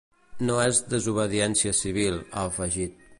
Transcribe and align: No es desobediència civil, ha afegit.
No 0.47 0.55
es 0.61 0.79
desobediència 0.93 1.77
civil, 1.83 2.21
ha 2.33 2.47
afegit. 2.53 3.01